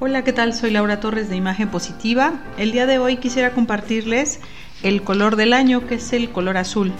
Hola, 0.00 0.24
¿qué 0.24 0.32
tal? 0.32 0.54
Soy 0.54 0.72
Laura 0.72 0.98
Torres 0.98 1.30
de 1.30 1.36
Imagen 1.36 1.68
Positiva. 1.68 2.42
El 2.58 2.72
día 2.72 2.84
de 2.84 2.98
hoy 2.98 3.18
quisiera 3.18 3.52
compartirles 3.52 4.40
el 4.82 5.02
color 5.02 5.36
del 5.36 5.52
año, 5.52 5.86
que 5.86 5.94
es 5.94 6.12
el 6.12 6.30
color 6.30 6.56
azul. 6.56 6.92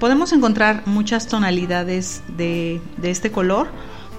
Podemos 0.00 0.32
encontrar 0.32 0.82
muchas 0.84 1.28
tonalidades 1.28 2.24
de, 2.36 2.80
este 3.04 3.30
color, 3.30 3.68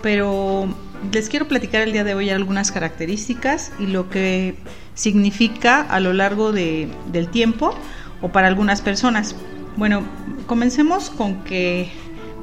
pero 0.02 0.74
les 1.12 1.28
quiero 1.28 1.50
platicar 1.50 1.82
el 1.82 1.92
día 1.92 2.06
de 2.06 2.16
hoy 2.16 2.30
algunas 2.30 2.72
características 2.72 3.74
y 3.80 3.88
lo 3.88 4.10
que 4.10 4.56
significa 4.94 5.82
a 5.82 6.00
lo 6.00 6.14
largo 6.14 6.54
de, 6.54 6.88
del 7.12 7.28
tiempo 7.28 7.76
o 8.22 8.30
para 8.30 8.48
algunas 8.48 8.82
personas. 8.82 9.36
Bueno, 9.76 10.04
comencemos 10.48 11.10
con 11.10 11.44
que 11.44 11.92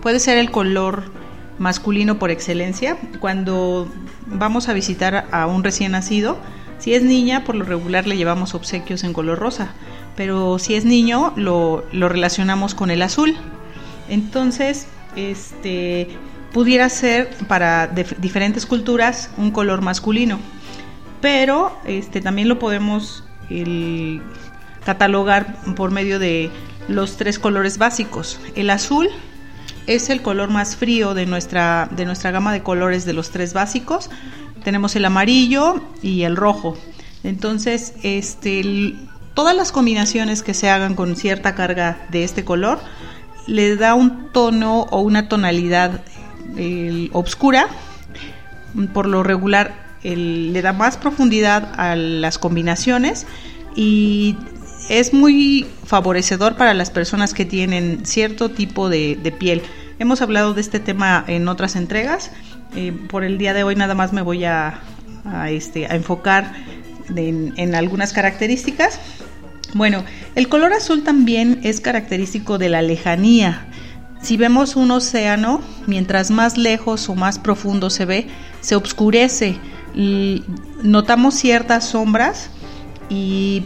puede 0.02 0.20
ser 0.20 0.36
el 0.36 0.50
color 0.50 1.21
masculino 1.58 2.18
por 2.18 2.30
excelencia. 2.30 2.96
Cuando 3.20 3.88
vamos 4.26 4.68
a 4.68 4.72
visitar 4.72 5.26
a 5.30 5.46
un 5.46 5.64
recién 5.64 5.92
nacido, 5.92 6.38
si 6.78 6.94
es 6.94 7.02
niña, 7.02 7.44
por 7.44 7.54
lo 7.54 7.64
regular 7.64 8.06
le 8.06 8.16
llevamos 8.16 8.54
obsequios 8.54 9.04
en 9.04 9.12
color 9.12 9.38
rosa, 9.38 9.72
pero 10.16 10.58
si 10.58 10.74
es 10.74 10.84
niño, 10.84 11.32
lo, 11.36 11.84
lo 11.92 12.08
relacionamos 12.08 12.74
con 12.74 12.90
el 12.90 13.02
azul. 13.02 13.36
Entonces, 14.08 14.88
este 15.16 16.08
pudiera 16.52 16.88
ser 16.90 17.30
para 17.48 17.86
diferentes 17.86 18.66
culturas 18.66 19.30
un 19.38 19.52
color 19.52 19.80
masculino, 19.80 20.38
pero 21.20 21.78
este 21.86 22.20
también 22.20 22.48
lo 22.48 22.58
podemos 22.58 23.24
catalogar 24.84 25.56
por 25.76 25.90
medio 25.90 26.18
de 26.18 26.50
los 26.88 27.16
tres 27.16 27.38
colores 27.38 27.78
básicos. 27.78 28.40
El 28.54 28.70
azul 28.70 29.08
es 29.86 30.10
el 30.10 30.22
color 30.22 30.50
más 30.50 30.76
frío 30.76 31.14
de 31.14 31.26
nuestra, 31.26 31.88
de 31.90 32.04
nuestra 32.04 32.30
gama 32.30 32.52
de 32.52 32.62
colores 32.62 33.04
de 33.04 33.12
los 33.12 33.30
tres 33.30 33.52
básicos. 33.52 34.10
Tenemos 34.64 34.96
el 34.96 35.04
amarillo 35.04 35.82
y 36.02 36.22
el 36.22 36.36
rojo. 36.36 36.76
Entonces, 37.24 37.94
este, 38.02 38.94
todas 39.34 39.56
las 39.56 39.72
combinaciones 39.72 40.42
que 40.42 40.54
se 40.54 40.70
hagan 40.70 40.94
con 40.94 41.16
cierta 41.16 41.54
carga 41.54 42.06
de 42.10 42.24
este 42.24 42.44
color 42.44 42.80
le 43.46 43.76
da 43.76 43.94
un 43.94 44.32
tono 44.32 44.82
o 44.90 45.00
una 45.00 45.28
tonalidad 45.28 46.02
oscura. 47.12 47.68
Por 48.92 49.06
lo 49.06 49.22
regular, 49.22 49.74
le 50.02 50.62
da 50.62 50.72
más 50.72 50.96
profundidad 50.96 51.72
a 51.76 51.96
las 51.96 52.38
combinaciones 52.38 53.26
y 53.74 54.36
es 54.88 55.14
muy 55.14 55.66
favorecedor 55.84 56.56
para 56.56 56.74
las 56.74 56.90
personas 56.90 57.34
que 57.34 57.44
tienen 57.44 58.04
cierto 58.04 58.50
tipo 58.50 58.88
de, 58.88 59.34
piel. 59.38 59.62
Hemos 60.02 60.20
hablado 60.20 60.52
de 60.52 60.60
este 60.60 60.80
tema 60.80 61.24
en 61.28 61.46
otras 61.46 61.76
entregas. 61.76 62.32
Eh, 62.74 62.90
por 63.08 63.22
el 63.22 63.38
día 63.38 63.54
de 63.54 63.62
hoy 63.62 63.76
nada 63.76 63.94
más 63.94 64.12
me 64.12 64.20
voy 64.20 64.44
a, 64.44 64.80
este, 65.48 65.86
a 65.86 65.94
enfocar 65.94 66.54
en, 67.14 67.74
algunas 67.76 68.12
características. 68.12 68.98
Bueno, 69.74 70.02
el 70.34 70.48
color 70.48 70.72
azul 70.72 71.04
también 71.04 71.60
es 71.62 71.80
característico 71.80 72.58
de 72.58 72.68
la 72.68 72.82
lejanía. 72.82 73.68
Si 74.20 74.36
vemos 74.36 74.74
un 74.74 74.90
océano, 74.90 75.62
mientras 75.86 76.32
más 76.32 76.58
lejos 76.58 77.08
o 77.08 77.14
más 77.14 77.38
profundo 77.38 77.88
se 77.88 78.04
ve, 78.04 78.26
se 78.60 78.74
oscurece. 78.74 79.56
notamos 80.82 81.34
ciertas 81.34 81.84
sombras 81.84 82.50
y 83.08 83.62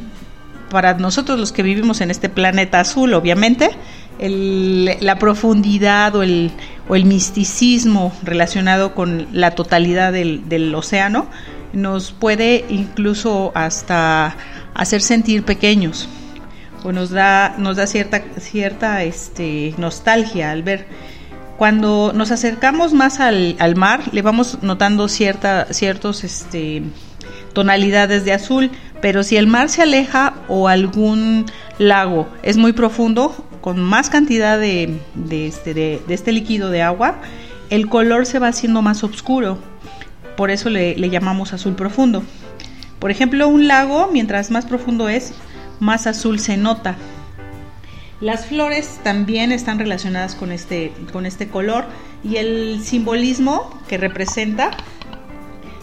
para 0.68 0.92
nosotros 0.98 1.40
los 1.40 1.50
que 1.50 1.62
vivimos 1.62 2.02
en 2.02 2.10
este 2.10 2.28
planeta 2.28 2.80
azul, 2.80 3.14
obviamente, 3.14 3.70
la 4.18 5.18
profundidad 5.18 6.14
o 6.16 6.22
el, 6.22 6.50
o 6.88 6.96
el, 6.96 7.04
misticismo 7.04 8.12
relacionado 8.22 8.94
con 8.94 9.26
la 9.32 9.50
totalidad 9.52 10.12
del, 10.12 10.74
océano 10.74 11.26
nos 11.72 12.12
puede 12.12 12.64
incluso 12.70 13.52
hasta 13.54 14.36
hacer 14.74 15.02
sentir 15.02 15.42
pequeños 15.42 16.08
o 16.82 16.92
nos 16.92 17.10
da, 17.10 17.54
nos 17.58 17.76
da 17.76 17.86
cierta, 17.86 18.22
cierta 18.38 19.02
este, 19.02 19.74
nostalgia 19.76 20.50
al 20.52 20.62
ver. 20.62 20.86
Cuando 21.58 22.12
nos 22.14 22.30
acercamos 22.30 22.92
más 22.92 23.18
al, 23.18 23.56
al 23.58 23.76
mar, 23.76 24.00
le 24.12 24.22
vamos 24.22 24.58
notando 24.62 25.08
cierta, 25.08 25.66
ciertos 25.72 26.22
este, 26.22 26.82
tonalidades 27.54 28.24
de 28.26 28.32
azul, 28.32 28.70
pero 29.00 29.22
si 29.22 29.36
el 29.36 29.46
mar 29.46 29.70
se 29.70 29.82
aleja 29.82 30.34
o 30.48 30.68
algún 30.68 31.46
lago 31.78 32.28
es 32.42 32.58
muy 32.58 32.72
profundo, 32.72 33.34
con 33.66 33.80
más 33.80 34.10
cantidad 34.10 34.60
de, 34.60 35.00
este, 35.28 35.74
de, 35.74 36.00
este, 36.08 36.30
líquido 36.30 36.70
de 36.70 36.82
agua, 36.82 37.16
el 37.68 37.88
color 37.88 38.24
se 38.24 38.38
va 38.38 38.46
haciendo 38.46 38.80
más 38.80 39.02
oscuro. 39.02 39.58
Por 40.36 40.52
eso 40.52 40.70
le, 40.70 40.94
llamamos 41.10 41.52
azul 41.52 41.74
profundo. 41.74 42.22
Por 43.00 43.10
ejemplo, 43.10 43.48
un 43.48 43.66
lago, 43.66 44.08
mientras 44.12 44.52
más 44.52 44.66
profundo 44.66 45.08
es, 45.08 45.34
más 45.80 46.06
azul 46.06 46.38
se 46.38 46.56
nota. 46.56 46.94
Las 48.20 48.46
flores 48.46 49.00
también 49.02 49.50
están 49.50 49.80
relacionadas 49.80 50.36
con 50.36 50.52
este, 50.52 50.92
este 51.24 51.48
color 51.48 51.86
y 52.22 52.36
el 52.36 52.80
simbolismo 52.84 53.76
que 53.88 53.98
representa 53.98 54.70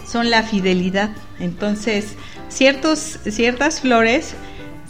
son 0.08 0.30
la 0.30 0.44
fidelidad. 0.44 1.10
Entonces, 1.38 2.16
ciertas 2.48 3.82
flores 3.82 4.36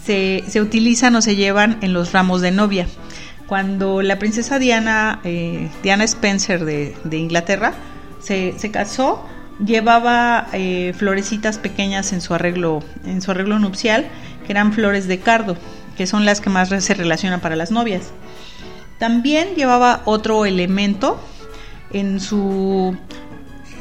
se, 0.05 0.43
utilizan 0.61 1.15
o 1.15 1.21
se 1.21 1.35
llevan 1.35 1.77
en 1.81 1.93
los 1.93 2.11
ramos 2.11 2.41
de 2.41 2.51
novia. 2.51 2.87
Cuando 3.47 4.01
la 4.01 4.19
princesa 4.19 4.59
Diana, 4.59 5.19
eh, 5.23 5.69
Diana 5.81 6.03
Spencer 6.03 6.65
de, 6.65 7.17
Inglaterra, 7.17 7.73
se, 8.19 8.53
casó, 8.71 9.25
llevaba 9.63 10.47
eh, 10.53 10.93
florecitas 10.97 11.57
pequeñas 11.57 12.13
en 12.13 12.21
su 12.21 12.33
arreglo, 12.33 12.83
en 13.05 13.21
su 13.21 13.31
arreglo 13.31 13.59
nupcial, 13.59 14.07
que 14.45 14.53
eran 14.53 14.73
flores 14.73 15.07
de 15.07 15.19
cardo, 15.19 15.57
que 15.97 16.07
son 16.07 16.25
las 16.25 16.41
que 16.41 16.49
más 16.49 16.69
se 16.69 16.93
relacionan 16.93 17.41
para 17.41 17.55
las 17.55 17.71
novias. 17.71 18.11
También 18.97 19.55
llevaba 19.55 20.01
otro 20.05 20.45
elemento 20.45 21.19
en 21.91 22.19
su 22.19 22.97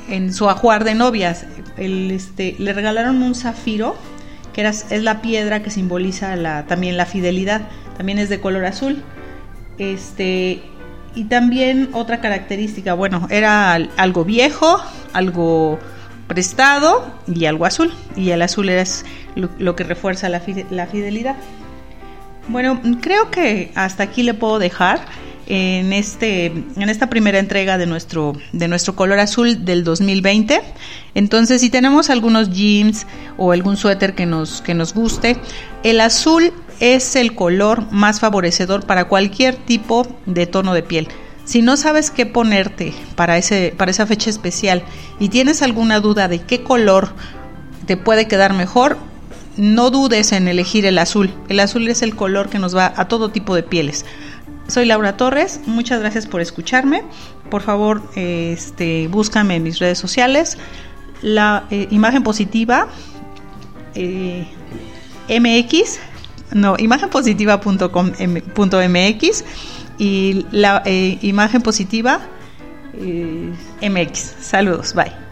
en 0.08 0.32
su 0.34 0.48
ajuar 0.48 0.84
de 0.84 0.94
novias. 0.94 1.46
este, 1.76 2.56
le 2.58 2.72
regalaron 2.72 3.22
un 3.22 3.34
zafiro, 3.34 3.96
que 4.52 4.66
es 4.66 5.02
la 5.02 5.22
piedra 5.22 5.62
que 5.62 5.70
simboliza 5.70 6.64
también 6.66 6.96
la 6.96 7.06
fidelidad, 7.06 7.62
también 7.96 8.18
es 8.18 8.28
de 8.28 8.40
color 8.40 8.64
azul. 8.64 9.02
Este, 9.78 10.62
y 11.14 11.24
también 11.24 11.90
otra 11.92 12.20
característica, 12.20 12.94
bueno, 12.94 13.26
era 13.30 13.74
algo 13.74 14.24
viejo, 14.24 14.80
algo 15.12 15.78
prestado 16.26 17.12
y 17.26 17.46
algo 17.46 17.66
azul. 17.66 17.92
Y 18.16 18.30
el 18.30 18.42
azul 18.42 18.68
es 18.68 19.04
lo, 19.34 19.76
que 19.76 19.84
refuerza 19.84 20.28
la, 20.28 20.42
la 20.70 20.86
fidelidad. 20.86 21.36
Bueno, 22.48 22.80
creo 23.00 23.30
que 23.30 23.70
hasta 23.74 24.02
aquí 24.02 24.22
le 24.22 24.34
puedo 24.34 24.58
dejar 24.58 25.00
en, 25.46 25.92
este, 25.92 26.46
en 26.46 26.88
esta 26.88 27.08
primera 27.10 27.38
entrega 27.38 27.78
de 27.78 27.86
nuestro, 27.86 28.34
de 28.52 28.68
nuestro 28.68 28.94
color 28.94 29.18
azul 29.18 29.64
del 29.64 29.84
2020. 29.84 30.60
Entonces, 31.14 31.60
si 31.60 31.70
tenemos 31.70 32.10
algunos 32.10 32.50
jeans 32.50 33.06
o 33.36 33.52
algún 33.52 33.76
suéter 33.76 34.14
que 34.14 34.26
nos, 34.26 34.62
que 34.62 34.74
nos 34.74 34.94
guste, 34.94 35.36
el 35.82 36.00
azul 36.00 36.52
es 36.80 37.16
el 37.16 37.34
color 37.34 37.90
más 37.92 38.20
favorecedor 38.20 38.86
para 38.86 39.08
cualquier 39.08 39.56
tipo 39.56 40.06
de 40.26 40.46
tono 40.46 40.74
de 40.74 40.82
piel. 40.82 41.08
Si 41.44 41.60
no 41.60 41.76
sabes 41.76 42.10
qué 42.10 42.24
ponerte 42.24 42.94
para, 43.16 43.36
ese, 43.36 43.74
para 43.76 43.90
esa 43.90 44.06
fecha 44.06 44.30
especial 44.30 44.82
y 45.18 45.28
tienes 45.28 45.62
alguna 45.62 46.00
duda 46.00 46.28
de 46.28 46.40
qué 46.40 46.62
color 46.62 47.10
te 47.86 47.96
puede 47.96 48.28
quedar 48.28 48.52
mejor, 48.52 48.96
no 49.56 49.90
dudes 49.90 50.32
en 50.32 50.48
elegir 50.48 50.86
el 50.86 50.98
azul. 50.98 51.34
El 51.48 51.60
azul 51.60 51.86
es 51.88 52.02
el 52.02 52.16
color 52.16 52.48
que 52.48 52.58
nos 52.58 52.76
va 52.76 52.92
a 52.96 53.08
todo 53.08 53.30
tipo 53.30 53.54
de 53.54 53.62
pieles. 53.62 54.04
Soy 54.68 54.86
Laura 54.86 55.16
Torres, 55.16 55.60
muchas 55.66 56.00
gracias 56.00 56.26
por 56.26 56.40
escucharme. 56.40 57.02
Por 57.50 57.62
favor, 57.62 58.02
este, 58.14 59.08
búscame 59.08 59.56
en 59.56 59.64
mis 59.64 59.78
redes 59.78 59.98
sociales. 59.98 60.56
La 61.20 61.64
eh, 61.70 61.88
imagen 61.90 62.22
positiva 62.22 62.88
eh, 63.94 64.46
MX, 65.28 65.98
no, 66.52 66.76
imagenpositiva.com.mx 66.78 69.44
y 69.98 70.46
la 70.50 70.82
eh, 70.84 71.18
imagen 71.22 71.62
positiva 71.62 72.20
MX. 73.80 74.34
Saludos, 74.40 74.92
bye. 74.94 75.31